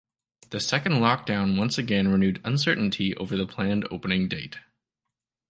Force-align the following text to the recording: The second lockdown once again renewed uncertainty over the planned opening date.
The 0.49 0.59
second 0.59 0.93
lockdown 0.93 1.59
once 1.59 1.77
again 1.77 2.07
renewed 2.07 2.41
uncertainty 2.43 3.15
over 3.17 3.37
the 3.37 3.45
planned 3.45 3.87
opening 3.91 4.27
date. 4.27 4.57